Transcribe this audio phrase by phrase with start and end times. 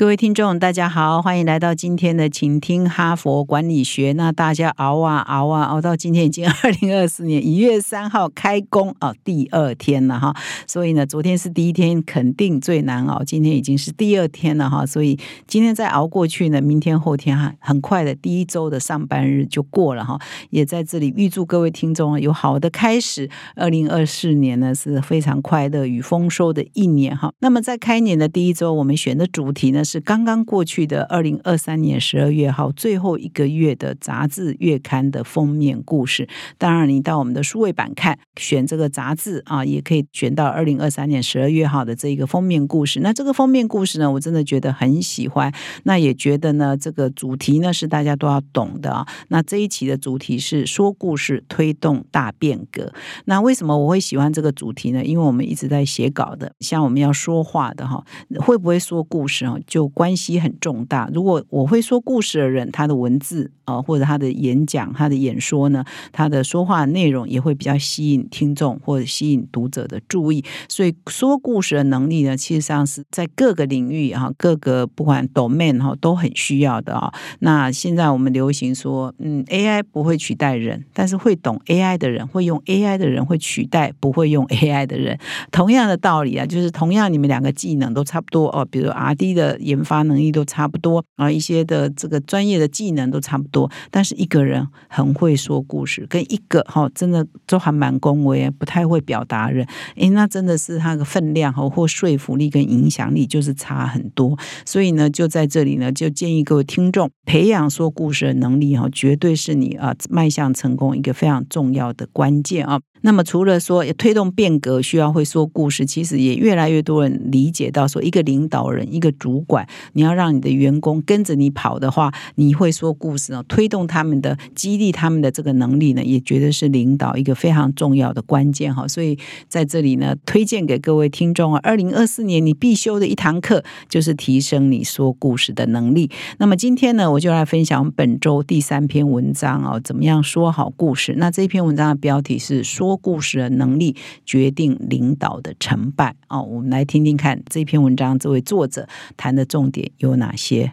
[0.00, 4.12] 各位听众，大家好，欢迎来到今天的《请听哈佛管理学》。
[4.16, 10.34] 那大家熬啊熬啊熬到今天已经 二零二四年一月三号开工哦，第二天了哈。
[10.66, 13.22] 所以呢，昨天是第一天，肯定最难熬。
[13.22, 14.86] 今天已经是第二天了哈。
[14.86, 20.18] 所以今天再熬过去呢，明天后天哈，很快的第一周的上班日就过了哈。
[20.48, 23.28] 也在这里预祝各位听众有好的开始。
[23.54, 27.30] 二零二四年呢是非常快乐与丰收的一年哈。
[27.40, 29.84] 那么在开年的第一周，我们选的主题呢？
[29.90, 36.28] 是刚刚过去的二零二三年十二月号最后一个月的杂志月刊的封面故事。
[36.58, 43.00] 当然，你到我们的数位版看，选这个杂志啊，也可以选到二零二三年十二月号的这一个封面故事。
[43.00, 45.52] 那这个封面故事呢，我真的觉得很喜欢。
[45.82, 49.04] 那也觉得呢，这个主题呢是大家都要懂的啊。
[49.28, 52.92] 那这一期的主题是说故事推动大变革。
[53.24, 55.04] 那为什么我会喜欢这个主题呢？
[55.04, 58.04] 因为我们一直在写稿的，像我们要说话的哈，
[58.38, 59.56] 会不会说故事啊？
[59.70, 61.08] 就关系很重大。
[61.14, 70.44] 如果我会说故事的人，他的文字啊，或者他的演讲、他的演说呢，他的说话内容也会比较吸引听众或者吸引读者的注意。
[70.68, 77.14] 所以说故事的能力呢，其实上是在各个领域啊，各个不管 domain 哈都很需要的啊。
[77.38, 85.16] 那现在我们流行说，嗯，AI 不会取代人，但是会懂 AI 的人，会用 AI 的人会取代不会用 AI 的人。
[85.52, 89.59] 同样的道理啊，就是同样你们两个技能都差不多哦，比如 RD 的。
[89.60, 99.66] 研发能力都差不多啊，一些的这个专业的技能都差不多，但是一个人很会说故事，跟一个哈真的都还蛮恭维，不太会表达人，
[99.96, 104.38] 诶，那真的是他的分量哈或说服力跟影响力就是差很多。
[104.64, 112.80] 所以呢，就在这里呢，就建议各位听众培养说故事的能力哈，绝对是你啊迈向成功一个非常重要的关键啊。
[113.02, 128.86] 那么除了说推动变革需要会说故事，其实也越来越多人理解到说，一个领导人、一个主管，你要让你的员工跟着你跑的话，你会说故事哦，推动他们的、激励他们的这个能力呢，也觉得是领导一个非常重要的关键哈。
[128.86, 129.18] 所以
[129.48, 136.10] 在这里呢，推荐给各位听众啊，二零二四年你必修的一堂课就是提升你说故事的能力。
[136.38, 141.14] 那么今天呢，我就来分享本周第三篇文章哦，怎么样说好故事？
[141.16, 142.89] 那这篇文章的标题是说。
[142.96, 150.72] 故事的能力决定领导的成败哦，我们来听听看这篇文章，这位作者谈的重点有哪些？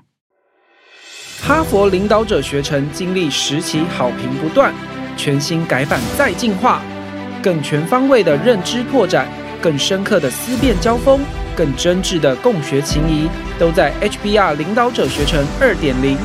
[1.41, 4.73] 哈佛领导者学程经历十期好评不断，
[5.15, 6.81] 全新改版再进化，
[7.43, 9.27] 更全方位的认知拓展，
[9.61, 11.21] 更深刻的思辨交锋，
[11.55, 13.29] 更真挚的共学情谊，
[13.59, 16.17] 都在 HBR 领导者学程二点零。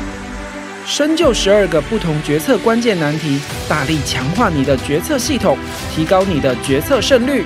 [0.85, 3.39] 深究十二个不同决策关键难题，
[3.69, 5.57] 大力强化你的决策系统，
[5.95, 7.45] 提高你的决策胜率。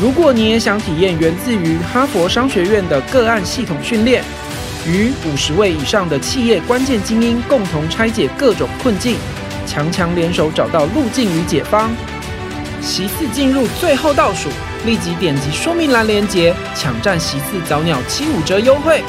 [0.00, 4.22] 如果你也想体验源自于哈佛商学院的个案系统训练，
[4.86, 9.16] 与五十位以上的企业关键精英共同拆解各种困境，
[9.66, 11.90] 强强联手找到路径与解方。
[12.80, 14.48] 席次进入最后倒数，
[14.86, 19.02] 立即点击说明栏链接，抢占席次早鸟七五折优惠。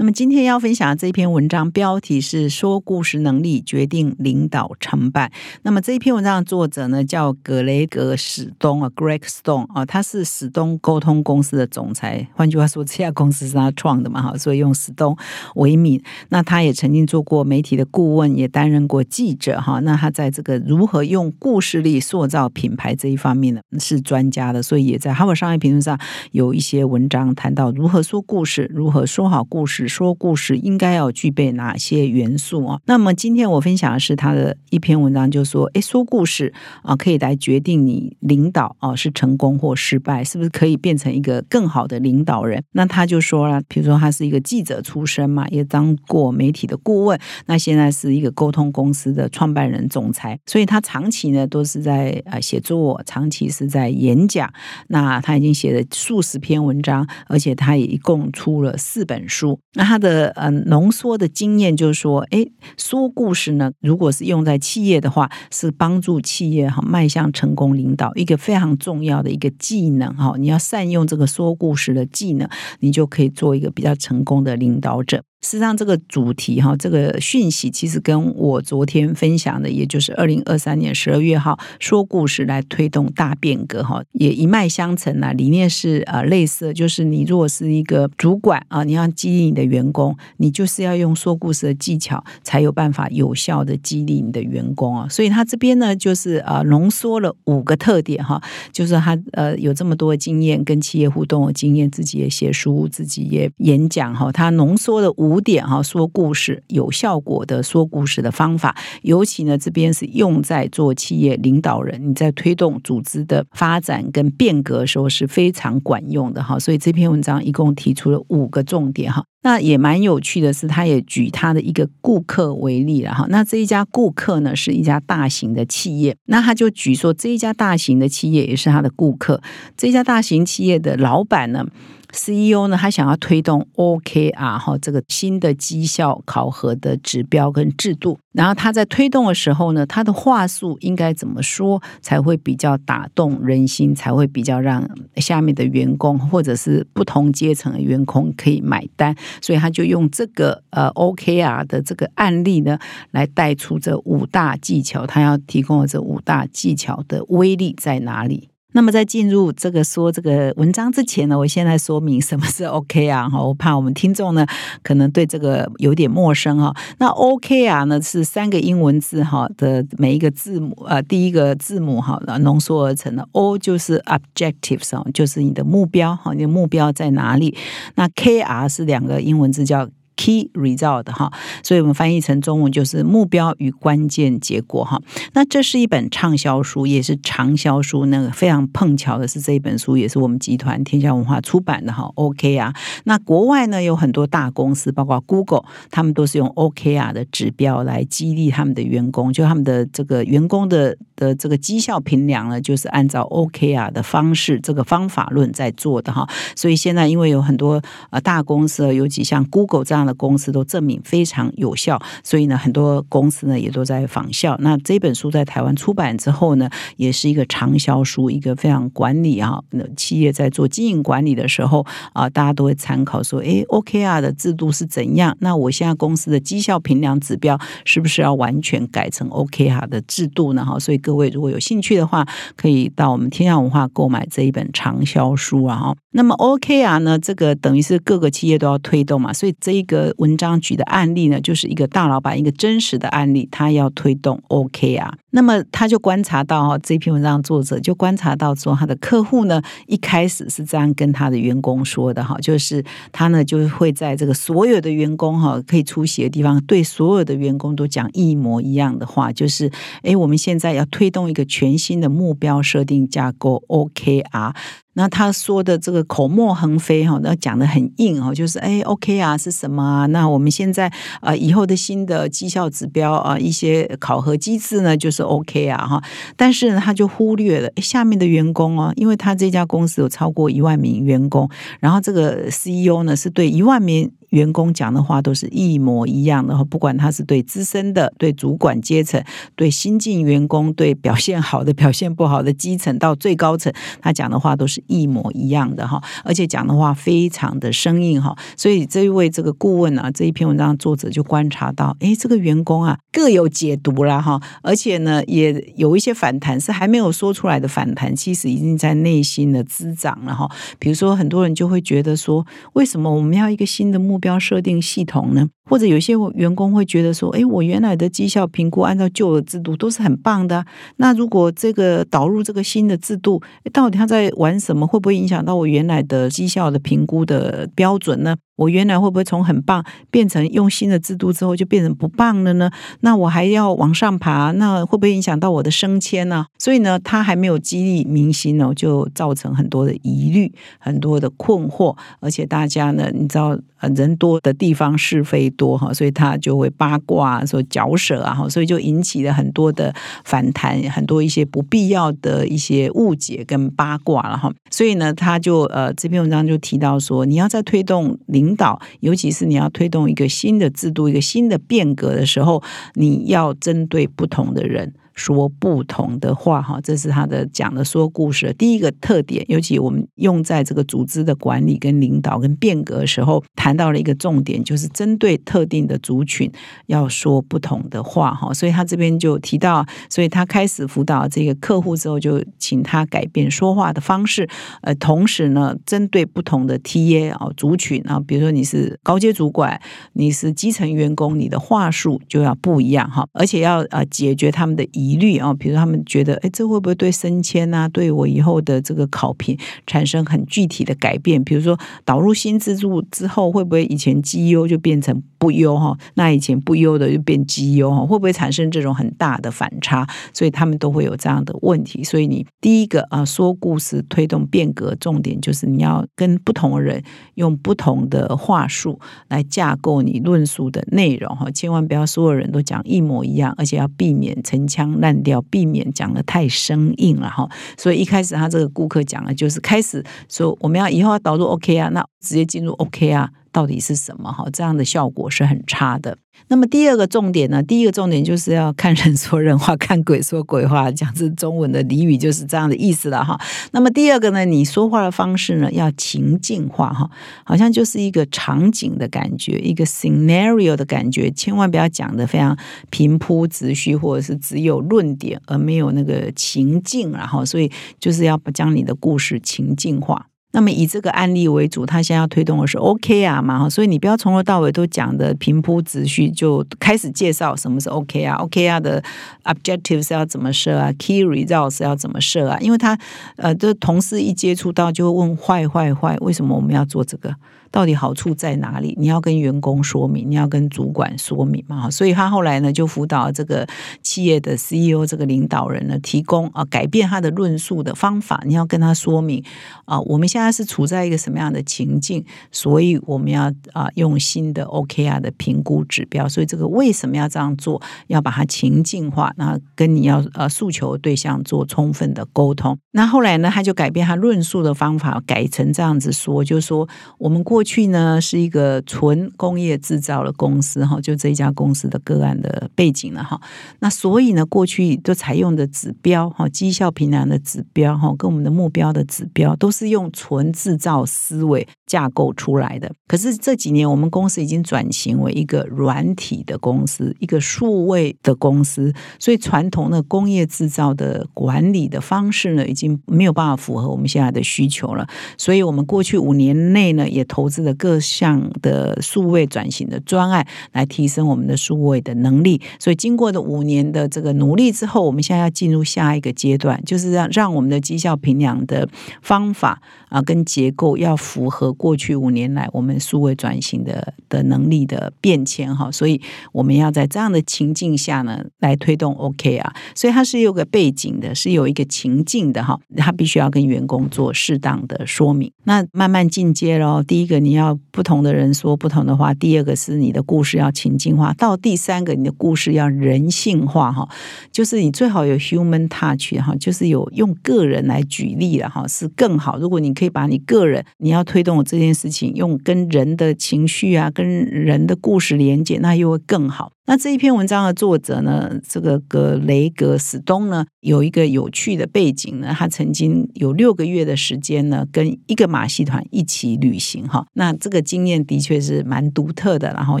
[0.02, 5.30] 那么今天要分享的这一篇文章标题是“说故事能力决定领导成败”。
[5.62, 12.26] 那么这一篇文章的作者呢，叫格雷格史东啊，Greg Stone 啊，他是史东沟通公司的总裁。
[12.34, 15.16] 换句话说，这家公司是他创的嘛，哈，所以用史东
[15.54, 16.02] 为名。
[16.30, 19.78] 那他也曾经做过媒体的顾问，也担任过记者，哈。
[19.78, 24.60] 那他在这个如何用故事力塑造品牌这一方面呢，是专家的。
[24.60, 25.96] 所以也在《哈佛商业评论》上
[26.32, 29.91] 有一些文章谈到如何说故事，如何说好故事。
[29.92, 32.80] 说故事应该要具备哪些元素啊？
[32.86, 36.50] 那么今天我分享的是他的一篇文章，就说：哎，说故事
[36.82, 42.62] 啊，可以来决定你领导啊是成功或失败，是不是可以变成一个更好的领导人？
[42.72, 54.50] 那他就说了，比如说他是一个记者出身嘛，也当过媒体的顾问，那现在是一个沟通公司的创办人总裁，所以他长期呢都是在呃写作，长期是在演讲。
[54.88, 59.58] 那他已经写了数十篇文章，而且他也一共出了四本书。
[59.84, 62.46] 他的嗯浓缩的经验就是说，哎，
[62.76, 70.34] 说故事呢，如果是用在企业的话，是帮助企业哈迈向成功领导一个非常重要的一个技能哈。
[70.38, 72.48] 你要善用这个说故事的技能，
[72.80, 75.22] 你就可以做一个比较成功的领导者。
[75.42, 85.32] 事实上，这个主题哈，这个讯息其实跟我昨天分享的，也就是二零二三年十二月号说故事来推动大变革哈，也一脉相承啊。
[85.32, 95.08] 理念是呃类似，就是你如果是一个主管啊，你要激励你的员工，你就是要用说故事的技巧，才有办法有效的激励你的员工啊。
[95.10, 98.40] 所以他这边呢，就是呃浓缩了五个特点哈，
[98.70, 105.31] 就是他呃有这么多的经验，跟企业互动的经验，自己也写书，自己也演讲哈，他浓缩了五。
[105.32, 116.58] 五点哈，说故事有效果的说故事的方法，尤其呢这边是用在做企业领导人，你在推动组织的发展跟变革的时候是非常管用的哈。
[116.58, 119.24] 所以这篇文章一共提出了五个重点哈。
[119.44, 123.26] 那也蛮有趣的是，他也举他的一个顾客为例了哈。
[123.30, 129.40] 那这一家顾客呢是一家大型的企业，那他就举说这一家大型的企业也是他的顾客，
[129.76, 131.66] 这家大型企业的老板呢。
[132.12, 152.78] CEO 呢，他想要推动 OKR 哈这个新的绩效考核的指标跟制度，然后他在推动的时候呢，他的话术应该怎么说才会比较打动人心，才会比较让下面的员工或者是不同阶层的员工可以买单，所以他就用这个呃 OKR 的这个案例呢，
[153.10, 158.50] 来带出这五大技巧，他要提供的这五大技巧的威力在哪里？
[158.72, 164.46] 那么在进入这个说这个文章之前呢，我先来说明什么是 OK 啊哈，我怕我们听众呢
[164.82, 166.74] 可能对这个有点陌生哈。
[166.98, 177.56] 那 OK 啊呢是三个英文字哈的每一个字母呃第一个字母哈浓缩而成的 O 就是 objectives 就是你的目标哈，你的目标在哪里？
[177.94, 179.88] 那 KR 是两个英文字叫。
[180.14, 181.32] Key result 哈，
[181.64, 185.00] 所以我们翻译成中文就是目标与关键结果哈。
[185.32, 188.04] 那这是一本畅销书，也是长销书。
[188.06, 192.08] 那个非常碰巧的是，这一本书也是我们集团天下文化出版的哈。
[192.16, 192.74] OK 啊，
[193.04, 206.28] 那国外呢有很多大公司，包括 Google，他们都是用 OKR 的指标来激励他们的员工，就他们的这个员工的的这个绩效评量呢，就是按照 OKR 的方式，这个方法论在做的哈。
[206.54, 210.02] 所以现在因为有很多呃大公司，尤其像 Google 这样。
[210.02, 214.56] 的公司都证明非常有效，所以呢，很多公司呢也都在仿效。
[214.60, 225.36] 那这本书在台湾出版之后呢，也是一个畅销书，一个非常管理啊，那企业在做经营管理的时候啊，大家都会参考说，哎，OKR 的制度是怎样？
[225.40, 230.64] 那我现在公司的绩效评量指标是不是要完全改成 OKR 的制度呢？
[230.64, 232.26] 哈，所以各位如果有兴趣的话，
[232.56, 235.76] 可以到我们天下文化购买这一本畅销书啊。
[235.76, 239.82] 哈，那么 OKR 呢，这个等于是各个企业都要推动嘛，所以这一。
[239.82, 259.70] 个个文章举的案例呢，就是一个大老板一个真实的案例，他要推动 OK 啊，那么他就观察到哈，这篇文章作者就观察到说，他的客户呢一开始是这样跟他的员工说的哈，就是他呢就会在这个所有的员工哈可以出席的地方，对所有的员工都讲一模一样的话，就是
[260.02, 264.54] 哎，我们现在要推动一个全新的目标设定架构 OKR。
[264.94, 270.04] 那他说的这个口沫横飞哈，那讲的很硬哦，就是哎，OK 啊，是什么啊？
[270.04, 270.92] 那我们现在
[271.22, 276.02] 呃以后的新的绩效指标啊，一些考核机制呢，就是 OK 啊哈。
[276.36, 281.48] 但是呢，他就忽略了下面的员工哦，因为他这家公司有超过一万名员工，
[281.80, 284.12] 然后这个 CEO 呢是对一万名。
[284.32, 289.22] 员工讲的话都是一模一样的，不管他是对资深的、对主管阶层、
[289.54, 298.36] 对新进员工、对表现好的、表现不好的基层到最高层，他讲的话都是一模一样的哈，而且讲的话非常的生硬哈。
[298.56, 310.50] 所以这一位这个顾问啊，这一篇文章作者就观察到，哎，这个员工啊各有解读了哈，而且呢也有一些反弹是还没有说出来的反弹，其实已经在内心的滋长了哈。
[310.78, 315.50] 比如说很多人就会觉得说，为什么我们要一个新的目标设定系统呢？
[315.68, 320.64] 或者有些员工会觉得说：“哎，我原来的绩效评估按照旧的制度都是很棒的。
[320.96, 323.40] 那如果这个导入这个新的制度，
[323.72, 324.86] 到底他在玩什么？
[324.86, 328.36] 会不会影响到我原来的绩效的评估的标准呢？
[328.56, 332.70] 我原来会不会从很棒变成用新的制度之后就变成不棒了呢？
[333.00, 336.46] 那我还要往上爬，那会不会影响到我的升迁呢？
[336.58, 343.56] 所以呢，他还没有激励民心哦，就造成很多的疑虑、很多的困惑，而且大家呢，你知道，
[343.94, 349.94] 人多的地方是非。”多哈，所以他就会八卦说嚼舌啊，哈，所以就引起了很多的
[350.24, 354.50] 反弹，很多一些不必要的一些误解跟八卦了哈。
[354.70, 362.60] 所以呢，他就呃这篇文章就提到说，你要在推动领引导，尤其是你要推动一个新的制度、一个新的变革的时候，
[362.94, 364.92] 你要针对不同的人。
[365.14, 369.44] 说不同的话哈，这是他的讲的说故事的第一个特点。
[369.48, 376.50] 尤其我们用在这个组织的管理、跟领导、跟变革的时候，谈到了一个重点，就是针对特定的族群
[376.86, 378.52] 要说不同的话哈。
[378.54, 384.48] 所以他这边就提到，所以他开始辅导这个客户之后，就请他改变说话的方式。
[384.82, 389.80] 呃，同时呢，针对不同的 T A 啊族群啊，比如说你是高阶主管，
[390.14, 401.42] 你是基层员工，你的话术就要不一样哈，而且要呃解决他们的疑疑虑啊，比如他们觉得，哎，这会不会对升迁啊，对我以后的这个考评产生很具体的改变？
[401.42, 405.96] 比如说导入新制度之后，会不会以前绩优就变成不优哈？
[406.14, 408.00] 那以前不优的就变绩优哈？
[408.06, 410.06] 会不会产生这种很大的反差？
[410.32, 412.04] 所以他们都会有这样的问题。
[412.04, 417.02] 所以你第一个啊，说故事推动变革，重点就是你要跟不同人
[417.34, 427.48] 用不同的话术来架构你论述的内容哈，千万不要所有人都讲一模一样，而且要避免陈腔烂掉，避免讲的太生硬了哈。
[427.76, 433.30] 所以一开始他这个顾客讲的就是开始说我们要以后要导入 OK 啊，那直接进入 OK 啊。
[433.52, 434.46] 到底是什么哈？
[434.52, 436.16] 这样的效果是很差的。
[436.48, 437.62] 那么第二个重点呢？
[437.62, 443.38] 第一个重点就是要看人说人话，看鬼说鬼话，讲是中文的俚语就是这样的意思了哈。
[443.72, 444.44] 那么第二个呢？
[444.44, 447.10] 你说话的方式呢，要情境化哈，
[447.44, 452.56] 好像就是一个场景的感觉，一个 scenario 的感觉，千万不要讲的非常
[452.90, 460.26] 平铺直叙，或者是只有论点而没有那个情境，然后所以就是要将你的故事情境化。
[460.52, 469.02] 那么以这个案例为主，他现在要推动的是 OKR 嘛，所以你不要从头到尾都讲的平铺直叙，就开始介绍什么是 OK 啊、OKR 的
[469.44, 472.98] objectives 要怎么设啊，key results 要怎么设啊，因为他
[473.36, 477.34] 呃，这同事一接触到就会问坏坏坏，为什么我们要做这个？
[477.72, 478.94] 到底好处在哪里？
[479.00, 481.90] 你要跟员工说明，你要跟主管说明嘛。
[481.90, 483.66] 所以他后来呢，就辅导这个
[484.02, 488.42] 企业的 CEO 这个领导人呢，提供啊改变他的论述的方法。
[488.44, 489.42] 你要跟他说明
[489.86, 496.28] 啊，我们现在是处在一个什么样的情境，所以我们要啊用新的 OKR 的评估指标。
[496.28, 497.80] 所以这个为什么要这样做？
[498.08, 502.76] 要把它情境化，那跟你要呃诉求对象做充分的沟通。
[502.90, 506.86] 那后来呢，他就改变他论述的方法，改成这样子说，就是说
[507.16, 507.61] 我们过。
[507.62, 513.40] 过去呢是一个纯工业制造的公司哈，就这一家公司的个案的背景了哈。
[513.78, 522.92] 那所以呢，过去都采用的指标哈，绩效评量的指标哈，跟我们的目标的指标都是用纯制造思维架构出来的。
[523.06, 535.06] 可是这几年，我们公司已经转型为一个软体的公司，一个数位的公司，所以传统的工业制造的管理的方式呢，已经没有办法符合我们现在的需求了。
[535.38, 537.51] 所以我们过去五年内呢，也投。
[537.60, 542.60] 的各项的数位转型的专案，来提升我们的数位的能力。
[542.78, 548.88] 所以经过的五年的这个努力之后，我们现在要进入下一个阶段，就是让让我们的绩效评量的
[549.20, 555.90] 方法啊跟结构要符合过去五年来我们数位转型的的能力的变迁哈。
[555.90, 556.20] 所以
[556.52, 559.74] 我们要在这样的情境下呢，来推动 OK 啊。
[559.94, 562.78] 所以它是有个背景的，是有一个情境的哈。
[562.96, 565.50] 它必须要跟员工做适当的说明。
[565.64, 567.41] 那慢慢进阶喽，第一个。
[567.42, 569.34] 你要不同的人说不同的话。
[569.34, 574.08] 第二个是你的故事要情境化，到第三个你的故事要人性化哈，
[574.50, 579.58] 就是你最好有 human touch 哈，就是有用个人来举例了哈，是更好。
[579.58, 586.72] 如果你可以把你个人你要推动这件事情，用跟人的情绪啊，跟人的故事连接，那又会更好。
[586.84, 597.24] 那这一篇文章的作者呢，这个格雷格史东呢，有一个有趣的背景呢，他曾经有六个月的时间呢，跟一个马戏团一起旅行哈。
[597.34, 600.00] 那这个经验的确是蛮独特的，然后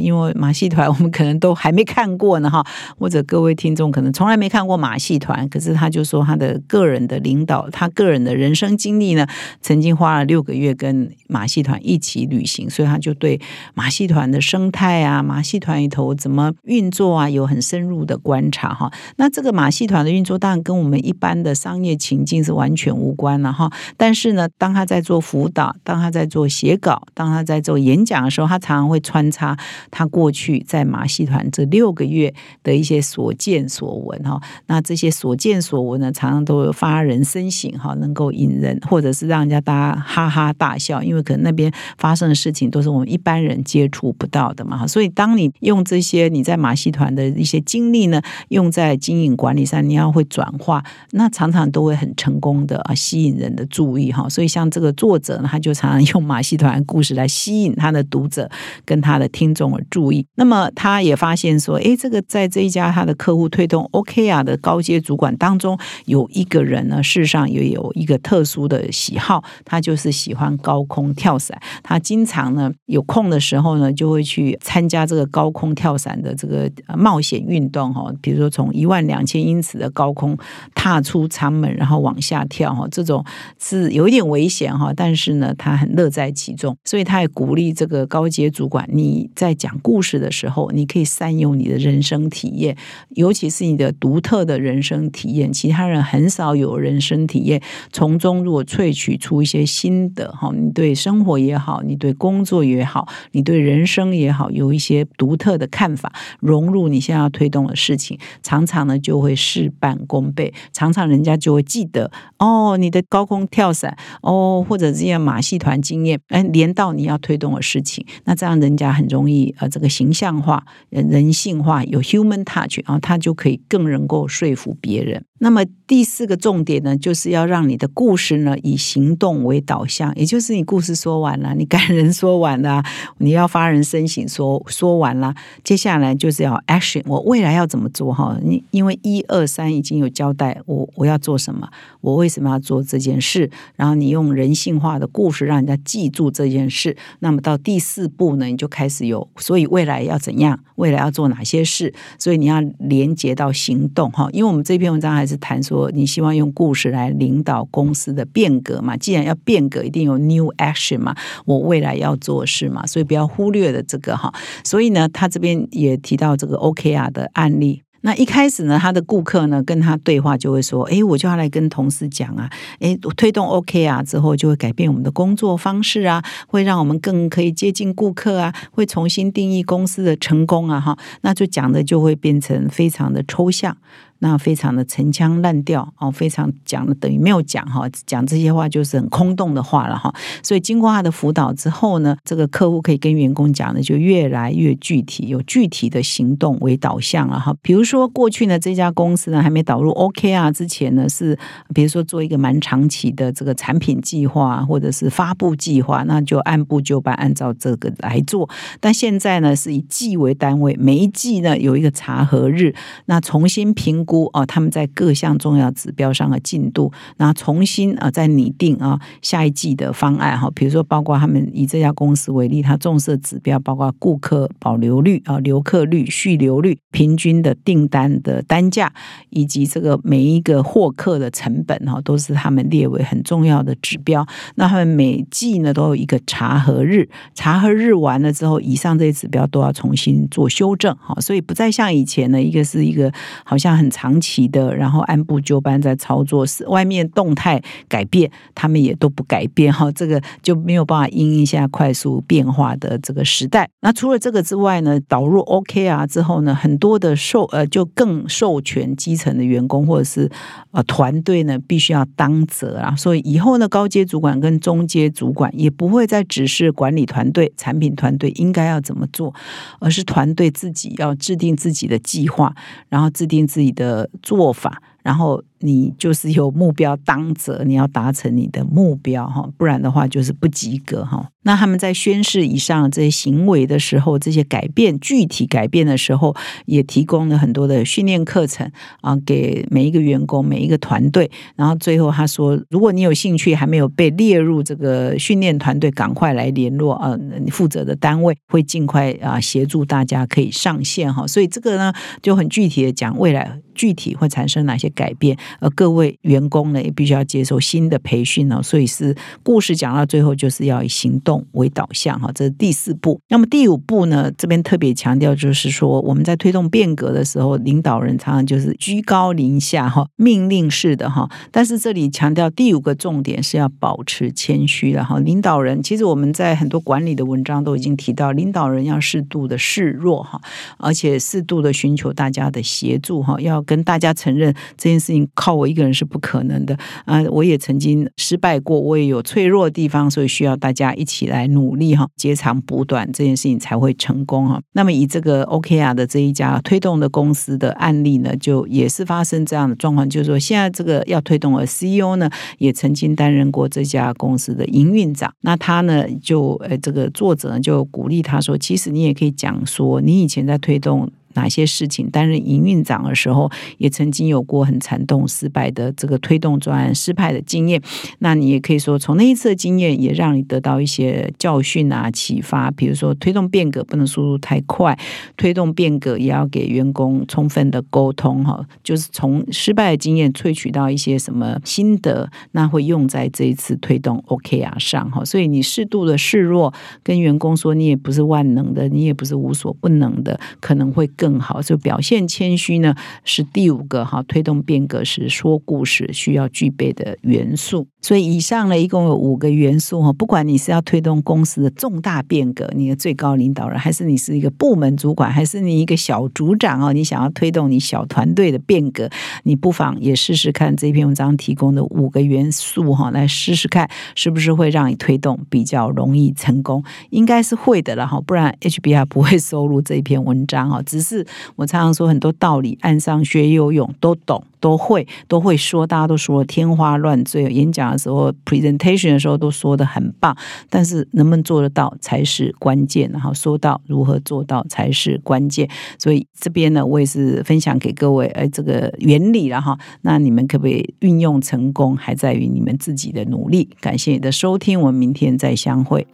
[0.00, 2.66] 因为马戏团 我们可能都还没看过呢哈，
[2.98, 9.24] 或者各位听众可能从来没看过马戏团，可是他就说他的个人的领导，他个人的人生经历呢，
[9.60, 13.40] 曾经花了六个月跟马戏团一起旅行，所以他就对
[13.74, 18.90] 马戏团的生态啊，马戏团里头怎么运作啊，有很深入的观察哈。
[19.16, 23.70] 那这个马戏团的运作当然跟我们一般的商业情境是完全无关了哈。
[23.98, 29.54] 但是呢，当他在做辅导，当他在做写稿，当他在做演讲的时候，他常常会穿插
[29.90, 34.40] 他过去在马戏团这六个月的一些所见所闻哈。
[34.66, 44.86] 那这些所见所闻呢，常常都有发人深省哈，能够引人或者是让人家大家哈哈大笑，因为可能那边发生的事情都是我们一般人接触不到的嘛。
[44.86, 54.28] 所以当你用这些你在马戏团的一些经历呢，用在经营管理上，你要会转化，那常常都会很成功的啊，吸引人的注意哈。
[54.28, 58.48] 所以像这个作者呢，他就常常用马戏团故事来吸引他的读者
[58.84, 60.24] 跟他的听众的注意。
[60.36, 71.60] 那么他也发现说，诶，这个在这一家他的客户推动 OKR 的高阶主管当中，有一个人呢，事实上也有一个特殊的喜好，他就是喜欢高空跳伞。
[71.82, 76.51] 他经常呢有空的时候呢，就会去参加这个高空跳伞的这个
[76.86, 78.12] 呃冒险运动哈。
[78.20, 80.36] 比如说从一万两千英尺的高空
[80.74, 83.24] 踏出舱门，然后往下跳哈，这种
[83.58, 86.76] 是有一点危险哈，但是呢，他很乐在其中。
[86.84, 92.76] 所以他也鼓励这个高阶主管，你在讲故事的时候，你可以善用你的人生体验，
[93.10, 125.24] 尤其是你的独特的人生体验，其他人很少有人生体验，从中如果萃取出一些心得哈，你对生活也好，你对工作也好，你对人生也好，有一些独特的看法，融入你现在要推动的事情，常常呢就会事半功倍，常常人家就会记得哦，你的高空跳伞哦，或者这些马戏团经验，哎，连到你要推动的事情，那这样人家很容易呃，这个形象化、人性化，有 human touch，然后他就可以更能够说服别人。
[125.44, 132.80] 那么第四个重点呢，就是要让你的故事呢以行动为导向，也就是你故事说完了，你感人说完了，
[133.18, 135.34] 你要发人深省说说完了，
[135.64, 138.38] 接下来就是要 action，我未来要怎么做哈？
[138.40, 141.68] 你因为一二三已经有交代，我我要做什么，
[142.02, 143.50] 我为什么要做这件事？
[143.74, 146.96] 然后你用人性化的故事让人家记住这件事。
[147.18, 150.60] 那么到第四步呢，你就开始有，所以未来要怎样？
[150.76, 151.92] 未来要做哪些事？
[152.16, 155.31] 所以你要连接到行动哈，因为我们这篇文章还是。
[155.32, 158.94] 是谈说你希望用故事来领导公司的变革嘛？
[158.96, 161.14] 既然要变革，一定有 new action 嘛？
[161.46, 162.86] 我未来要做事嘛？
[162.86, 164.32] 所以不要忽略了这个哈。
[164.62, 167.82] 所以呢，他这边也提到这个 OKR 的案例。
[168.04, 183.76] 那一开始呢，他的顾客呢跟他对话就会说：“哎，我就要来跟同事讲啊，哎，推动 OKR 之后就会改变我们的工作方式啊，会让我们更可以接近顾客啊，会重新定义公司的成功啊，哈，那就讲的就会变成非常的抽象。”
[184.22, 190.14] 那非常的陈腔滥调哦，非常讲的等于没有讲哈，讲这些话就是很空洞的话了哈。
[190.44, 197.52] 所以经过他的辅导之后呢，这个客户可以跟员工讲的就越来越具体，有具体的行动为导向了哈。
[197.62, 201.36] 比如说过去呢，这家公司呢还没导入 OKR 之前呢，是
[201.74, 208.48] 比如说做一个蛮长期的这个产品计划或者是发布计划，那就按部就班按照这个来做。
[208.78, 212.72] 但现在呢是以季为单位，每一季呢有一个查核日，
[213.06, 214.11] 那重新评估。
[214.12, 220.50] 估啊，他们在各项重要指标上的进度，然后重新啊再拟定啊下一季的方案哈。
[220.54, 228.92] 比如说，包括他们以这家公司为例，它重视指标包括顾客保留率啊、留客率、续留率、平均的订单的单价，
[229.30, 234.26] 以及这个每一个获客的成本哈，都是他们列为很重要的指标。
[234.56, 241.18] 那他们每季呢都有一个查核日，查核日完了之后，以上这些指标都要重新做修正哈。
[241.18, 243.10] 所以不再像以前呢，一个是一个
[243.44, 244.22] 好像很长长。
[244.22, 253.68] 期的，然后按部就班在操作，是外面动态改变，他们也都不改变哈，这个就没有办法应一下快速变化的这个时代。
[253.80, 260.30] 那除了这个之外呢，导入 OKR 之后呢，很多的授呃就更授权基层的员工或者是
[260.70, 262.94] 呃团队呢，必须要当责啊。
[262.94, 269.34] 所以以后呢，高阶主管跟中阶主管也不会再只是管理团队、产品团队应该要怎么做，
[269.80, 272.54] 而是团队自己要制定自己的计划，
[272.88, 273.91] 然后制定自己的。
[273.92, 275.42] 的做法，然后。
[275.62, 281.28] 你就是有目标当责，你要达成你的目标哈，不然的话就是不及格哈。
[281.44, 286.34] 那他们在宣誓以上这些行为的时候，这些改变具体改变的时候，
[286.66, 288.70] 也提供了很多的训练课程
[289.00, 291.28] 啊，给每一个员工、每一个团队。
[291.56, 301.26] 然后最后他说，如果你有兴趣，还没有被列入这个训练团队，赶快来联络啊，你负责的单位会尽快啊协助大家可以上线哈。
[301.26, 305.36] 所以这个呢就很具体的讲，未来具体会产生哪些改变。
[305.60, 313.20] 呃各位员工呢，也必须要接受新的培训呢，所以是故事讲到最后，就是要以行动为导向哈，这是第四步。
[313.28, 321.28] 那么第五步呢，这边特别强调，就是说我们在推动变革的时候，领导人常常就是居高临下哈，命令式的哈。
[321.50, 325.18] 但是这里强调第五个重点是要保持谦虚的哈。
[325.18, 330.40] 领导人其实我们在很多管理的文章都已经提到，领导人要适度的示弱哈，
[330.78, 335.28] 而且适度的寻求大家的协助哈，要跟大家承认这件事情。
[335.42, 337.20] 靠我一个人是不可能的啊！
[337.28, 344.60] 我也曾经失败过，我也有脆弱的地方，所以需要大家一起来努力哈，截长补短，这件事情才会成功哈。
[344.74, 361.10] 那么以这个 OKR 的这一家推动的公司的案例呢，就也是发生这样的状况，就是说现在这个要推动的 CEO 呢，也曾经担任过这家公司的营运长，那他呢就呃这个作者呢就鼓励他说，其实你也可以讲说，你以前在推动。
[361.34, 367.80] 哪些事情担任营运长的时候，也曾经有过很惨痛失败的这个推动专案失败的经验。
[368.18, 372.70] 那你也可以说，从那一次的经验，也让你得到一些教训啊、启发。
[372.72, 374.98] 比如说，推动变革不能速度太快，
[375.36, 378.66] 推动变革也要给员工充分的沟通哈。
[378.82, 385.24] 就是从失败的经验萃取到一些什么心得，那会用在这一次推动 OKR 上哈。
[385.24, 391.08] 所以你适度的示弱，跟员工说你也不是万能的，你也不是无所不能的，可能会。
[391.22, 397.91] 更好，就表现谦虚呢，是第五个哈，推动变革时说故事需要具备的元素。
[398.02, 400.12] 所以以上呢，一共有五个元素哈。
[400.12, 409.08] 不管你是要推动公司的重大变革，你的最高领导人，还是你是一个部门主管，还是你一个小组长哦，你想要推动你小团队的变革，
[409.42, 416.82] 你不妨也试试看这篇文章提供的五个元素哈，来试试看是不是会让你推动比较容易成功。
[417.10, 421.02] 应该是会的了哈，不然 HBR 不会收录这篇文章哈，只。
[421.02, 427.52] 是我常常说很多道理，岸上学游泳都懂，都会，都会说，大家都说天花乱坠。
[427.52, 430.34] 演讲的时候，presentation 的时候都说的很棒，
[430.70, 433.10] 但是能不能做得到才是关键。
[433.12, 435.68] 然后说到如何做到才是关键。
[435.98, 439.76] 所以这边呢，我也是分享给各位，哎，这个原理了哈。
[440.02, 443.68] 那你们可不可以运用成功，还在于你们自己的努力。
[443.80, 446.06] 感谢你的收听，我们明天再相会。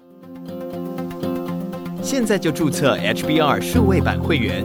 [2.01, 4.65] 现在就注册 HBR 数位版会员，